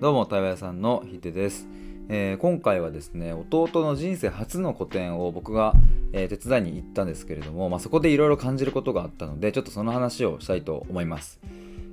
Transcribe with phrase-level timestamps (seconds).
[0.00, 1.66] どうも対話屋さんのひでです、
[2.08, 5.74] えー、今回はですね弟の人生初の個展を僕が、
[6.12, 11.40] えー、手伝いに行ったんですけれども、まあ、そこでいろいろ感じることがあったのでちょっとその話をしたいと思います。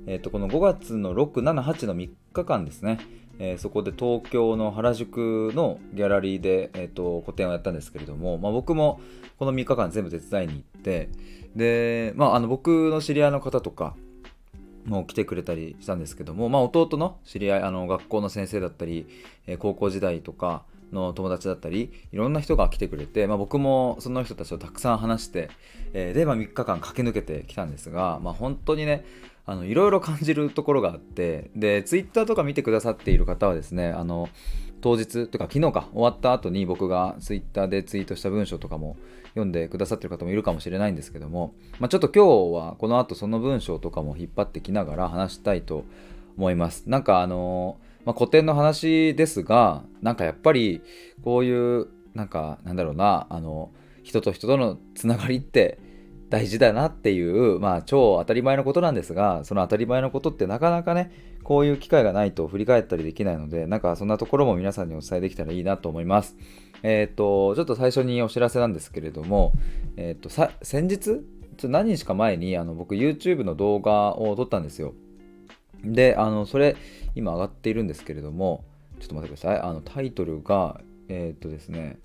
[0.06, 3.00] えーと、この5月の6、7、8の3日間ですね、
[3.40, 9.00] えー、そこで東京の原宿のギャラリーで、えーと、個展をやったんですけれども、まあ、僕も
[9.36, 11.08] この3日間全部手伝いに行って
[11.56, 13.96] で、まあ、あの僕の知り合いの方とか
[14.86, 19.06] もう来てくれたりしたんですけども、まあ、弟の知り合いあの学校の先生だったり、
[19.46, 25.50] え、高校時代とかの友達だったりいろんな人が来てくれて、まあ、僕もその人たちとたくさん話して、
[25.92, 29.04] えー、で、まあ、3日間駆け抜けてきたんですが、まあ、本当にね
[29.44, 34.28] あのいろいろ感じるところがあってでツイッターとか見てくださっている方はですねあの
[34.80, 38.96] 当日とか昨日か終わった後に僕がツイッターでツイートした文章とかも
[39.36, 45.84] 読んでくださってる方もいるかもしれないんですけども、まあ、ちょっと今日はこの後その文章とかも引っ張ってきながら話したいと
[46.38, 46.84] 思います。
[46.86, 50.80] なんかあのまあ、古典の話ですがなんかやっぱり
[51.22, 53.72] こういうなんかなんだろうなあの
[54.04, 55.80] 人と人とのつながりって
[56.30, 66.36] 大事だなっていう、まあ、超当たり前のことなんですがその当たり前のことってなかなかねこういう機会がないと振り返ったりできないのでなんかそんなところも皆さんにお伝えできたらいいなと思います。
[66.82, 69.52] えっ、ー、とちょっと最初にお知らせなんですけれども
[69.96, 71.20] えっ、ー、と先日ちょっ
[71.56, 74.94] と何日か前にあの僕 YouTube の動画を撮ったんですよ。
[75.84, 76.74] であのそれ
[77.14, 78.64] 今上がっているんですけれども
[78.98, 79.60] ちょっと待ってください。
[79.60, 82.00] あのタイトルがえっ、ー、とですね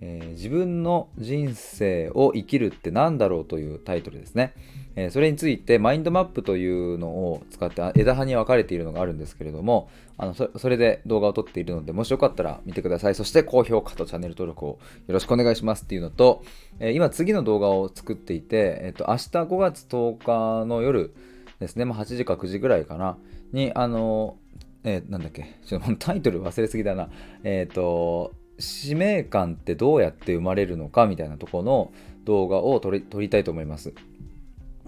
[0.00, 4.54] えー、自分の人生を生きるって何だろうというタイトルですね、
[4.94, 13.14] えー、それについてマインドマップというのを使って枝葉に分かれているのがあるんですけれどもあのそれで動画を撮っているのでもしよかったら見てください。
[13.14, 14.78] そして高評価とチャンネル登録をよ
[15.14, 16.42] ろしくお願いしますっていうのと、
[16.80, 19.22] えー、今次の動画を作っていて、えーと、明日
[19.54, 20.18] 5月10
[20.62, 21.14] 日の夜
[21.60, 23.16] ですね、まあ、8時か9時ぐらいかな。
[23.52, 24.36] にあの
[24.84, 25.58] えー、なんだっけ。
[25.64, 27.10] ちょっとタイトル忘れすぎだな。
[27.44, 31.92] えっ、と使命感ってどうやって生まれるのかみたいなとこの
[32.24, 33.94] 動画を撮り撮りたいと思います。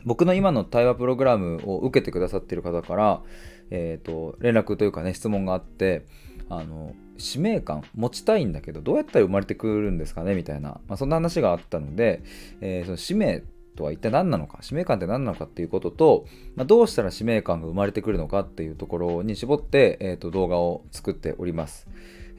[0.04, 3.22] 僕の今の対話プログラムを受けてくださってる方から、
[3.70, 6.06] えーと、連絡というかね質問があって
[6.48, 12.22] あの使命感持ちたいんだけどどうやったら生まれてくるんですかねみたいな、まあ、そんな話があったので、
[12.60, 13.42] えー、その使命
[13.76, 16.26] とは一体何なのか使命感って何なのかっていうことと、
[16.56, 21.86] まあ、どうしたら使命感が生まれてくるのかっていうところに絞って、えーと動画を作っております。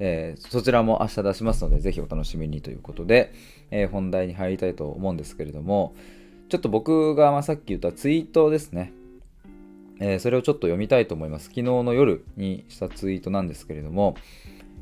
[0.04, 3.34] えー、そちらも明日出しますので、ぜひお楽しみにということで、
[3.70, 5.94] えー、本題に入りたいと思うんですけれども、
[6.50, 8.94] ちょっと僕がまさっき言ったツイートですね。
[10.00, 11.50] えー、それをちょっと読みたいと思います。
[11.50, 14.16] 昨日の夜にしたツイートなんですけれども、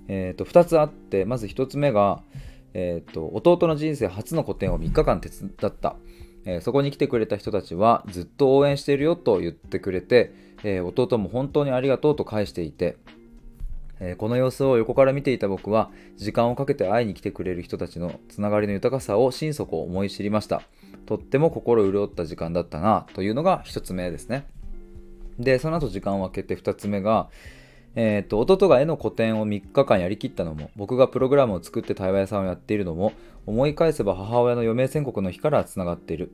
[0.08, 2.24] えー、と2つあって、まず1つ目が、
[2.74, 5.98] えーと、弟の人生初の個展を3日間手伝った、
[6.46, 12.96] え、そこに来てくれた人たちはずっと応援しているよと言ってくれて、え、弟も本当にありがとうと返していて、
[14.18, 20.62] この様子を横から見ていた僕は時間をかけて会いに来てくれる人たちのつながりの豊かさを心底思い知りました。
[21.06, 24.46] とっても心潤った時間だったなというのが1つ目ですね。
[25.38, 27.30] でその後時間を空けて2つ目が
[27.96, 33.14] えーと、弟が絵の個展を3日間やりきったのも僕がプログラムを作って対話屋さんをやっているのも
[33.48, 36.32] 思い返せば母親の余命宣告の日からつながっている、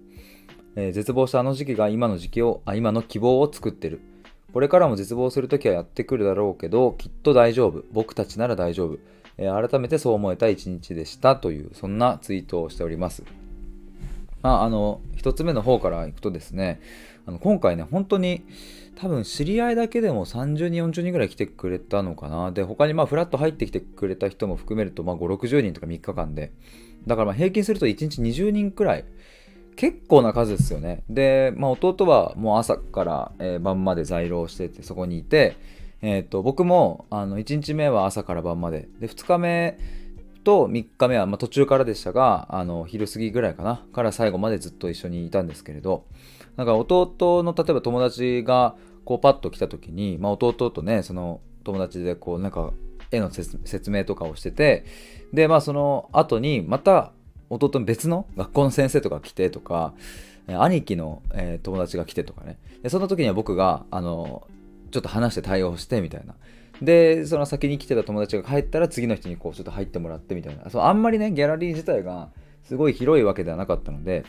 [0.76, 4.02] えー、絶望したあの時期が今の時期をあ今の希望を作ってる。
[4.55, 7.83] これからも絶望するときはやってくるだろうけど、きっと大丈夫。
[7.91, 8.99] 僕たちなら大丈夫。
[9.38, 13.23] えー、改めてそう思えた一日でしたという、そんなツイートをしております。
[14.43, 16.79] まあ、あの、一つ目の方からいくとですね、
[17.25, 18.45] あの今回ね、本当に
[18.95, 22.53] 多分知り合いだけでも30人、40人ぐらい来てくれたのかな。
[22.53, 26.53] で、他にまあフラット入ってきてくれた人も含めると、まあ5、60人とか3日間で。
[27.05, 29.05] だからまあ平均すると1日20人くらい
[29.75, 31.03] 結構な数ですよね。
[31.09, 35.58] で、まあ、弟はもう朝から、え、晩まで在労しててそこにいて、
[36.02, 38.88] えーと、僕もあの1日目は朝から晩まで。
[39.00, 39.78] で2日目
[40.44, 43.84] と3日目は、まあ、途中からでしたがあの昼過ぎぐらいかな。
[43.94, 46.06] から最後までずっと一緒にいたんですけれど。
[46.56, 52.72] なんか弟の例えば友達がこうパッと来た時に、まあ、弟とねその友達でこうなんか
[53.11, 54.85] 絵の説明とかをしてて
[55.34, 57.11] でまあその後にまた
[57.50, 59.94] 弟の別の学校の先生とか来てとか、
[60.47, 62.58] 兄貴の、えー、友達が来てとかね。
[62.84, 64.47] でその時には僕があの
[64.92, 66.36] ちょっと話して対応してみたいな。
[66.82, 70.70] でその先に来てた友達が帰ったら次の人にこうちょっと入ってもらってみたいな。
[70.70, 72.30] そうあんまりねギャラリー自体が
[72.64, 74.26] すごい広いわけではなかったので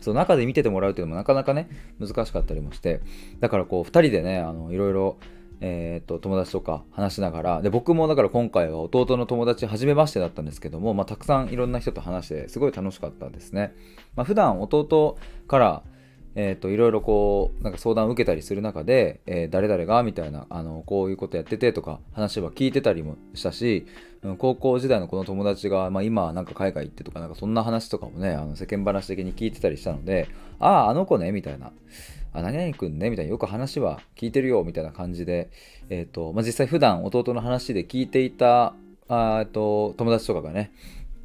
[0.00, 1.68] そう中で見ててもらうっていうのもなかなかね
[1.98, 3.00] 難しかったりもして。
[3.40, 5.16] だからこう2人でねあのいろいろ
[5.60, 13.74] えーと、友達とか話しながらで僕もだから今回は弟の友達初めましてだったんですけども、まあ、たくさんいろんな人と話してすごい楽しかったですね、
[14.14, 15.18] まあ、普段弟
[15.48, 15.82] から、
[16.36, 23.86] えーと、いろいろこうなんか相談を受けたりする中で、えー、誰々がみたいなあのこういうことやっててとか話は聞いてたりもしたし、
[24.22, 30.28] うん、高校時代のこの友達が、まあ、今なんか海外行ってとかなんかそんな話とかもねあの世間話的に聞いてたりしたので
[30.60, 31.72] あああの子ねみたいな。
[32.32, 35.50] あ何々くんねみたいなよく話は聞いてるよみたいな感じで、
[35.88, 38.74] えーとまあ、実際普段弟の話で聞いていた
[39.08, 40.72] あと友達とかがね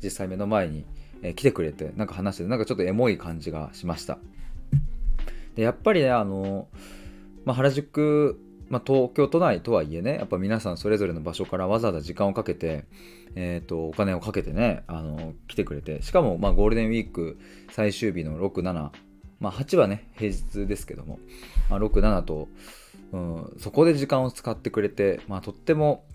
[0.02, 0.86] 実際目の前に、
[1.22, 4.18] え、来てくれてなんか話してなんかちょっとエモい感じがしました。
[5.56, 6.68] でやっぱりねあの、
[7.46, 8.40] まあ、原宿、
[8.70, 12.86] まあ、東京都内とはいえねやっぱ皆さんそれぞれの場所からわざわざ時間をかけて、
[13.36, 17.38] えーと、お金をかけてねあの来てくれてしかも、まあ、ゴールデンウィーク
[17.72, 18.90] 最終日の67
[19.44, 21.20] まあ、8はね平日ですけども、
[21.70, 22.48] まあ、67と、
[23.12, 26.06] うん、そこで時間を使ってくれて、まあ、とっても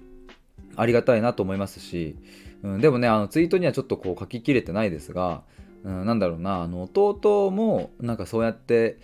[0.77, 2.17] ありがたいなと思いますし、
[2.63, 5.43] うん、でもねあのツイートにはちょっとこう書ききれてないですが、
[5.85, 8.99] うん、なんだろうなあの弟もなんかそうやって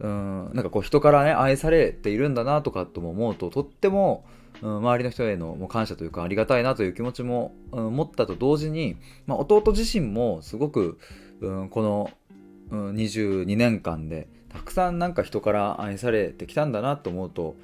[0.00, 4.24] うん、なんかこう人からね愛されているんだなとかとも思うととっても、
[4.62, 8.96] うん、周りの人へのもう感謝というかありがたいなという気持ちも、うん、持ったと同時に、
[9.26, 10.98] まあ、弟自身もすごく、
[11.40, 12.10] うん、この、
[12.70, 17.56] うん、22年間でたくさんなんか人から愛されてきたんだなと思うと、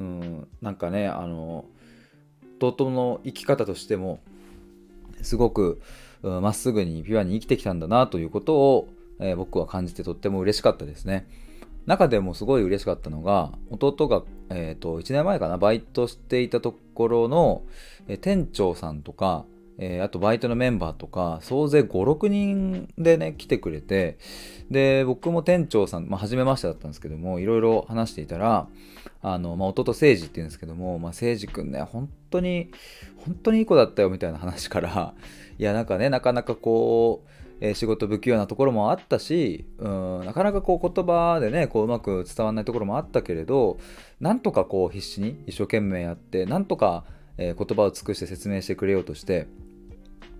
[0.00, 1.64] うん、なんかねあの
[2.60, 4.20] 弟の生き方としても
[5.22, 5.80] すごく
[6.22, 8.88] まっすぐにピュアに生きてきたんだなということを、
[9.18, 11.26] えー、僕は感じてとっても嬉しかったですね。
[11.86, 17.64] 中でもすごい嬉しかったのが弟が、えーと、1年前かなバイトしていたところの、
[18.06, 19.44] えー、店長さんとか、
[19.78, 24.18] えー、あとバイトのメンバーとか総勢56人でね来てくれて
[24.70, 28.68] で僕も店長さん、まあ、初めましてだったんですけどもいろいろ話していたら
[29.22, 32.70] あの、まあ、弟誠治っていうんですけども、まあ、誠治くんね本当に
[33.24, 35.14] 本当にいい子だったよみたいな話から
[35.58, 37.30] いやなんかねなかなかこう
[37.64, 43.78] え仕事不器用なところもあったし、うん、なかなかこう言葉でねこううまく伝わらないところもあったけれど
[44.20, 47.04] なんとかこう必死に一生懸命やってなんとか、
[47.50, 49.46] え言葉を尽くして説明してくれようとして、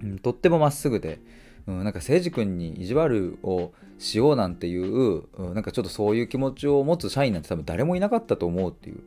[0.02, 1.20] うん、とってもまっすぐで、
[1.66, 9.00] うん、なんか誠司君に意地悪をしようなんていう、うん、なんかちょっとそういう気持ちを持つ社員なんて多分誰もいなかったと思うっていう。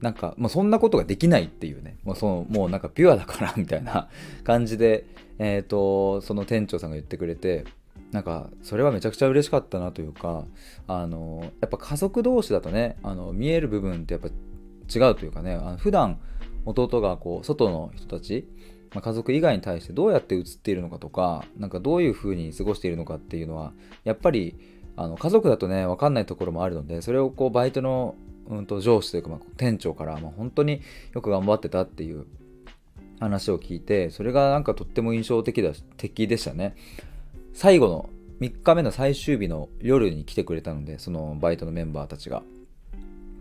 [0.00, 4.08] なんか、もうそんなことができないっていうね、もうそのもうなんかピュアだからみたいな
[4.44, 5.06] 感じで、
[5.38, 7.64] え、ー、と、その店長さんが言ってくれて、
[8.12, 10.44] なんかそれはめちゃくちゃ嬉しかったなというか、
[10.86, 16.18] あの、やっぱ家族同士だとね、あの見える部分ってやっぱ違うというかね、あの普段
[16.66, 18.46] 弟がこう外の人たち、
[18.92, 23.72] まあ、家族以外に対してどうやって映っているのかとか、なんかどういうふうに過ごしているのかっていうのは、
[24.04, 24.56] やっぱり
[24.96, 28.16] あの家族だとね、分かんないところもあるので、それをこうバイトの
[28.48, 30.82] うんと上司というか、まあ、店長から、まあ、本当に
[31.12, 32.26] よく頑張ってたっていう
[33.20, 36.76] 話を聞いてそれがなんかとっても印象的だ的でしたね。
[37.54, 38.10] 最後の
[38.40, 42.42] 3日目の最終日の夜に来てくれたのでそのバイトのメンバーたちが。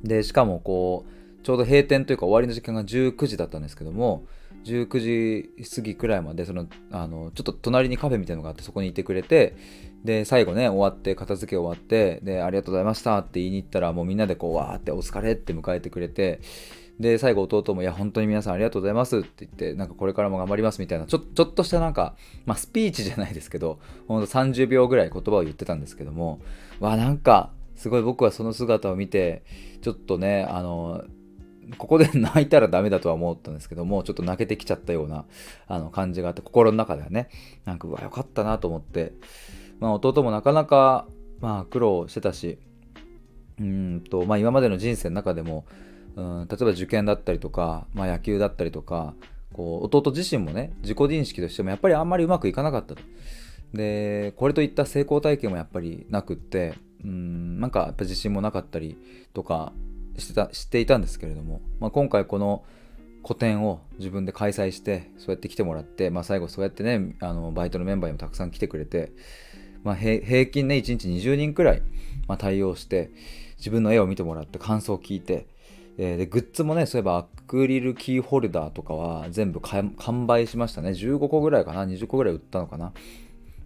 [0.03, 4.25] でしかもこうちょうど閉店というか終わりの時間が19時だったんですけども
[4.63, 9.55] 19時過ぎくらいまでそのあのちょっと隣にカフェみたいなのがあってそこにいてくれて
[10.03, 16.41] で最後ね終わって片付け終わってでありがとうございましたって言いに行ったらもうみんなでこうわーってお疲れって迎えてくれて
[16.99, 22.15] で最後弟も「いや本当に皆さんありがとうございます」って言ってなんかこれからも頑張りますみたいなちょちょっとしたなんか、
[22.47, 23.77] まあ、スピーチじゃないですけど
[24.07, 26.39] ほんと30秒ぐらい言葉を言ってたんですけども
[26.79, 29.43] わなんかすごい僕はその姿を見て
[29.81, 31.03] ちょっとねあの
[31.77, 35.25] ここで泣いたらダメだとは思ったんですけども、ちょっと泣けてきちゃったような
[35.67, 37.29] あの感じがあって、心の中ではね、
[37.65, 39.13] なんか、うわ、よかったなと思って、
[39.79, 41.07] まあ、弟もなかなか、
[41.41, 42.59] まあ、苦労してたし、
[43.59, 45.65] うんと、まあ、今までの人生の中でも、
[46.15, 49.13] うん、例えば受験だったりとか、まあ、野球だったりとか、
[49.53, 53.01] こう弟自身もね、自己認識としてもやっぱりあんまりうまくいかなかったと。
[53.73, 58.97] で、これといった成功体験もやっぱりなくって、うん、なんかやっぱ自信もなかったり
[59.33, 59.73] とか、
[60.17, 62.63] してた知っていたんですけれども、まあ、今回この
[63.21, 69.11] 個展を自分で開催してそうやって来てもらって、まあ、最後そうやってねあのバイトのメンバーにもたくさん来てくれて、
[69.83, 71.81] まあ、平均ね1日20人くらい、
[72.27, 73.11] ま、対応して
[73.57, 75.47] 自分の絵を見てもらって感想を聞いて、
[75.97, 79.95] えー、でグッズもねそういえばアクリルキーホルダーとかは全部完
[80.27, 80.89] 売しましたね。
[80.91, 82.93] 15個ぐらいかな？20個ぐらい売ったのかな？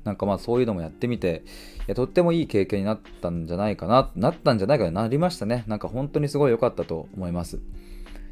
[0.04, 1.44] なんかまあそういうのもやってみて、
[1.82, 5.64] いやとってもいい経験になったんじゃないかな、なったんじゃないかななりましたね。
[5.68, 7.60] なんか本当にすごい良かったと思います。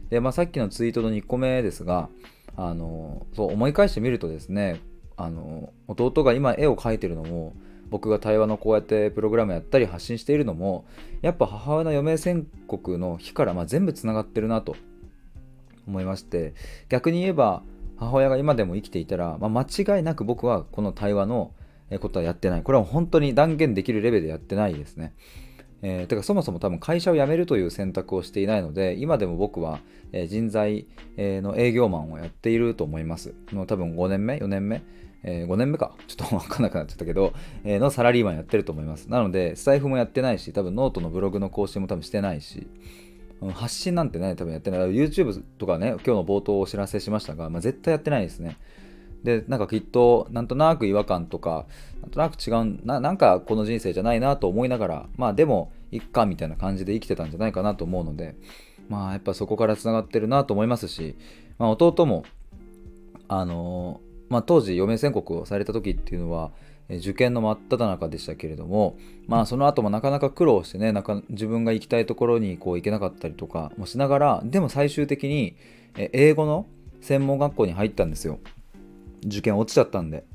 [0.10, 2.10] で、まあさっきのツイートの2個目ですが、
[2.56, 4.82] あの、そう思い返してみるとですね、
[5.16, 7.54] あの、弟が今絵を描いてるのも、
[7.90, 10.86] 僕が対話のこうやってプログラムやったり発信しているのも、
[11.22, 14.76] やっぱ母親の余命宣告の日からま全部つながってるなと
[15.88, 16.54] 思いまして、
[16.90, 17.64] 逆に言えば、
[17.98, 21.52] 母親が今でも生きていたら、まあ、間違いなく僕はこの対話の
[22.00, 22.64] ことはやってない。
[22.64, 25.14] これは本当に断言できるレベルでやってないですね。
[25.82, 29.80] えー、てかそもそも多分会社を辞めるという選択をしていないので今でも僕は、
[30.12, 33.36] え、人材、え、の営業マンをやっていると思います。
[33.52, 34.82] の多分5年目？4年目、
[35.24, 35.96] えー、5年目か？
[36.08, 39.10] ちょっと分かんなくなっちゃったけど、えー、のサラリーマンやってると思います。
[39.10, 42.68] なのでスタイフもやってないし多分ノートのブログの更新も多分してないし
[43.54, 44.80] 発信なんてね多分やってない。
[44.80, 48.58] YouTube とかね今日の冒頭お知らせしましたが、まあ、絶対やってないですね。
[49.24, 51.66] でなんかきっとなんとなく違和感とか
[52.02, 58.36] なんとなく違うななんかこの人生じゃないなと思いながらまあでもいっかみたいな感じで生きてたんじゃないかなと思うので
[58.90, 61.16] まあやっぱそこからつながってるなと思いますし、
[61.58, 62.24] まあ、弟も
[63.28, 66.52] あのまあ、当時余命宣告をされた時っていうのは
[66.90, 68.98] 受験の真っ只中でしたけれども
[69.28, 75.56] まあその後もなかなか苦労してねなんか自分が行きたいところにこう行けなかったりとかもしながらでも最終的に
[75.98, 76.66] 英語の
[77.02, 78.40] 専門学校に入ったんですよ。
[79.26, 80.26] 受験落ちちゃったんで。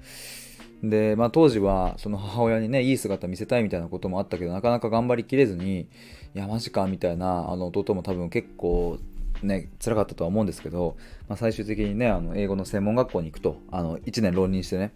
[0.82, 5.86] で、まあ、当時はその母親にねいい姿見せたいみたいなこともあったけどなかなか頑張りきれずにい
[6.34, 8.98] やマジかみたいなあの弟も多分結構
[9.42, 10.96] ね辛かったとは思うんですけど、
[11.28, 14.92] まあ、最終的にねあの英語の専門学校に行くとあの1年浪人してね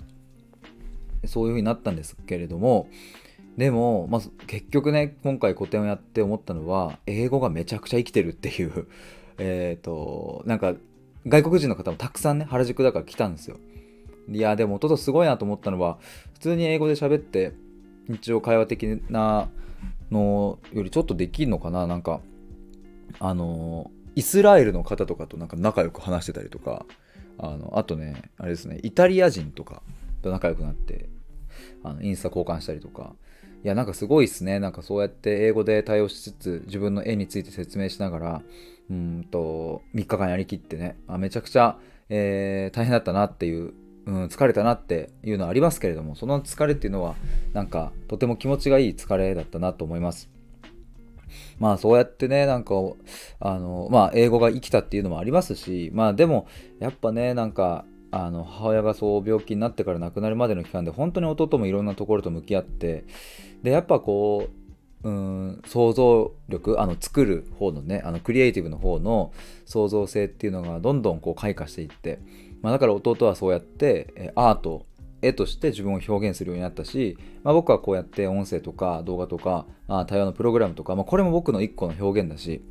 [1.24, 2.88] そういう風になったんですけれども
[3.56, 8.86] でも、まあ、結局ね今回個展をやって思ったのは英語がめちゃくちゃ生きてるっていう
[9.38, 10.74] えっとなんか
[11.26, 13.58] 外国人の方もたくさんね、原宿だから来たんですよ。
[14.28, 15.98] いや、でも弟すごいなと思ったのは、
[16.34, 17.52] 普通に英語で喋って、
[18.08, 19.48] 日常会話的な
[20.10, 22.20] のよりちょっとできるのかななんか、
[23.18, 26.86] あの、イスラエルの方とかとなんか仲良く話してたりとか、
[27.38, 29.82] あの、あとね、あれですね、イタリア人とか
[30.22, 31.08] と仲良くなって、
[31.82, 33.14] あのインスタ交換したりとか、
[33.64, 34.60] いや、なんかすごいっすね。
[34.60, 38.42] なんかそうやって英語で対応しつつ、自分の絵について説明しながら、
[38.90, 43.74] うんと、3日間やりきってね、あめちゃくちゃ、えー、大変だったなっていう、
[44.06, 47.16] うん、疲れたなっていうのはありますけれども、その疲れっていうのは、
[47.52, 50.30] なんか、とても気持ちがいい疲れだったなと思います。
[51.58, 52.74] まあそうやってね、なんか、
[53.40, 56.46] あの、まあ英語が生きたっていうのもありますし、まあでも、
[56.78, 57.84] やっぱね、なんか、
[58.24, 63.04] あの母親がそう病気になってから亡くなるまでの期間で本当に弟もいろんなところと向き合って
[63.62, 64.48] でやっぱこ
[65.02, 69.32] ううん想像力あの作る方のねあのクリエイティブの方の
[69.64, 72.20] 創造性っていうのがどんどんこう開花していって、
[72.62, 74.86] まあ、だから弟はそうやってえアート
[75.22, 82.62] 絵として自分を表現するようになったし、まあ、僕はこうやって音声とか動画とか、まあ、対話のプログラムとか、まあ、これも僕の一個の表現だし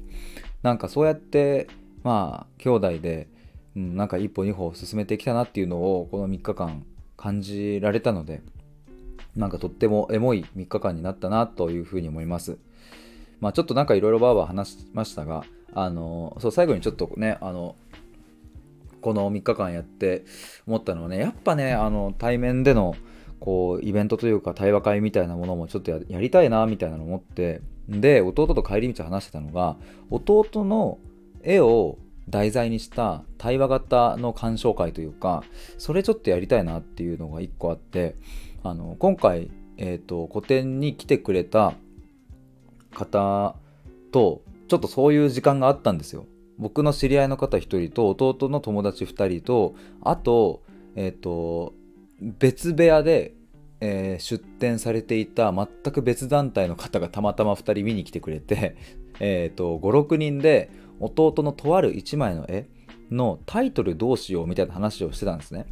[0.62, 1.68] なんかそうやって
[2.04, 3.28] まあ兄弟で、
[3.76, 6.86] うん、なんか一歩二歩進めてきたなっていうのをこの3日間
[7.18, 8.42] 感じられたので
[9.36, 12.58] なんかとってもエモい3日間になったなというふうに思います。
[13.42, 17.76] まあちょっとなんかいろいろばーばー話しましたが、あの、そう、最後にちょっとね、あの、
[19.02, 20.24] この3日間やって
[20.66, 22.96] 思ったのはね、やっぱね、あの、対面での、
[23.42, 29.76] こう、イベントというか対話会みたいなものもちょっとやりたいな、みたいなのを思って、で、弟と帰り道話してたのが、
[30.10, 30.98] 弟の
[31.44, 35.44] 絵を題材にした対話型の鑑賞会というか、
[35.78, 38.16] それちょっとやりたいなっていうのが1個あって、
[38.64, 41.74] あの今回、えーと、個展に来てくれた
[42.94, 43.56] 方
[44.12, 46.26] とちょっとそういう時間があったんですよ。
[46.58, 50.64] 僕の知り合いの方1人と弟の友達2人とあと,、
[50.96, 51.74] えーと、
[52.22, 53.34] 別部屋で、
[53.82, 58.78] えー、出展されていた全く別団体の方がたまたま2人見に来てくれて、
[59.20, 62.68] えー、56人で弟のとある1枚の絵
[63.12, 65.66] のタイトルどうしようみたいな話をしてたんですね。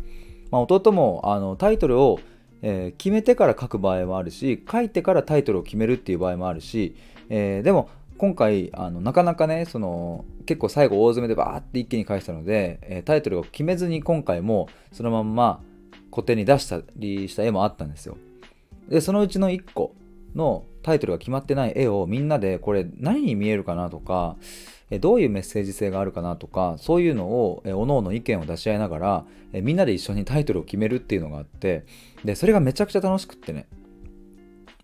[0.52, 2.20] まあ、弟もあのタイトルを
[2.66, 6.96] えー、決めてから書く場合もあるし書いてからタイトルを決めるっていう場合もあるし、
[7.30, 15.62] えー、でも今回あのなかなかねその結構最後大詰めでバーって一気に返したので、えー、タイトルを決めずに今回もそのまんま
[16.10, 18.18] 固定に出したりした絵もあったんですよ
[18.88, 19.94] でそのうちの1個
[20.34, 24.38] のタイトルが決まってない絵をみんなでこれ何に見えるかなとか
[25.00, 31.86] どういうメッセージ性があるかなとかそういうのをおのおの意見を出し合いながらみんなで一緒にタイトルを決めるっていうのがあって
[32.24, 33.68] でそれがめちゃくちゃ楽しくってね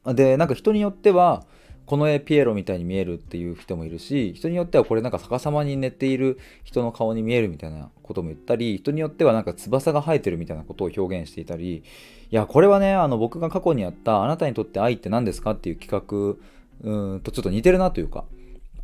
[0.05, 1.43] でなんか人によっては
[1.85, 11.81] この絵ピエロみたいに見えるっていう人もいるし人によってはこれなんか逆さまに寝ている人の顔に見えるみたいなことも言ったり人によってはなんか翼が生えてるみたいなことを表現していたりい
[12.29, 16.37] やこれはねあの僕が過去にやった「あなたにとって愛って何ですか?」っていう企画
[16.83, 18.25] うんとちょっと似てるなというか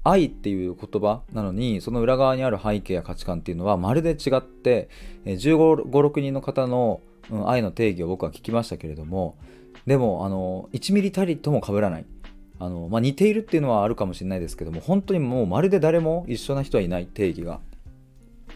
[0.05, 4.87] 愛っていう言葉なのにその裏側にある背景や価値観っていうのはまるで違って
[5.25, 7.01] 15、6人の方の
[7.45, 9.35] 愛の定義を僕は聞きましたけれども
[9.87, 12.05] でもあの1ミリたりとも被らない。
[12.57, 17.59] あの、まあ、似ているっていうのはあるかもしれないですけども本当にもうまるで誰も一緒な人はいない定義が。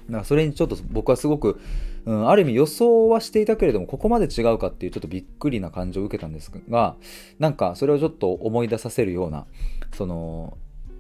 [0.08, 1.60] だからそれにちょっと僕はすごく
[2.06, 6.96] うん、ある意味予想はしていたけれどもここまで違うかっていうちょっとびっくりな感じを受けたんですが
[7.40, 9.46] なんかそれをちょっと思い出させるような
[9.94, 10.58] その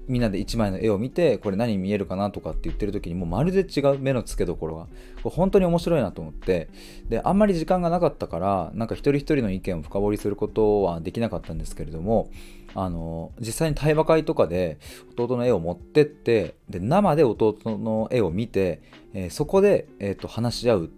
[0.09, 4.87] みんなで1枚の絵を見てこれ何見えるかなとかって言ってる時にもうまるで違う目の付けどころが
[5.21, 6.67] これ本当に面白いなと思って。
[7.07, 12.29] であんまり時間がなかったからなんか一人一人の意見を深掘りすることはできなかったんですけれども
[12.75, 14.79] あの実際に対話会とかで
[15.17, 18.81] 弟の絵を持ってってで生で弟の絵を見て、
[19.13, 20.89] えー、そこで、えーと、話し合うっ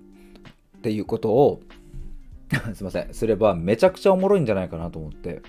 [0.81, 1.61] ていうことを
[2.73, 5.41] すいませんすればめちゃくちゃおもろいんじゃないかなと思って。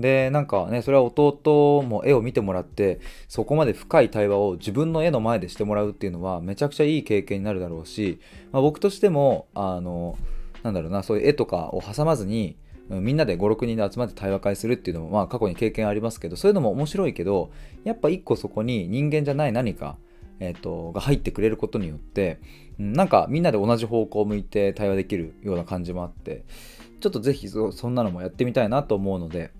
[0.00, 8.20] でなんかねそれは弟も絵を見てもらってそこまで深い対話を自分の絵の前でしてもらうっていうのはめちゃくちゃいい経験になるだろうし、
[8.52, 10.18] まあ、僕としてもあの
[10.62, 12.56] なんだろうなそういう絵とかを挟まずに
[12.88, 17.50] みんなで56人で集まって対話会するっていうのもまあ過去に経験ありますけどそういうのも面白いけど
[17.84, 19.96] やっぱ一個そこに人間じゃない何か、
[20.38, 22.38] えーと、が入ってくれることによって
[22.78, 26.44] なんかみんなで同じ方向を向いて対話できるような感じもあって
[27.00, 29.50] ちょっとぜひそんなのもやってみたいなと思うので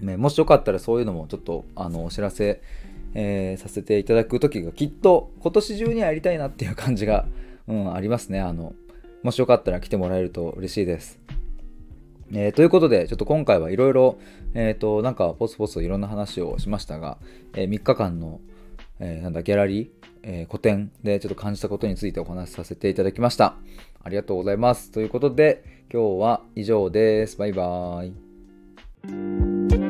[0.00, 2.60] ね、もしよかったらそういうのもちょっとあのお知らせ、
[3.14, 7.26] えー、させていただく時がきっと今年中にはやりたいなっていう感じが、
[7.66, 8.40] うん、ありますね。
[8.40, 8.74] あの
[9.22, 11.18] もしよかったら来てもらえると嬉しいです、
[12.32, 14.18] えー、ということでちょっと今回はいろいろ
[14.54, 17.18] えっ、ー、となんかポツポツいろんな話をしましたが、
[17.54, 18.40] え3日間の、
[19.00, 19.88] えなんだギャラリー、
[20.22, 23.56] え個展でちょっと感じたことについてお話しさせていただきました。
[24.02, 24.90] ありがとうございます。
[24.90, 27.36] ということで今日は以上です。
[27.36, 29.87] バイバーイ。